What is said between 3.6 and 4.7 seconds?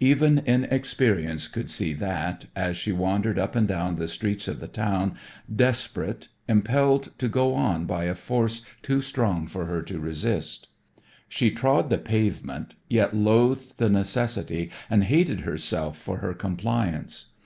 down the streets of the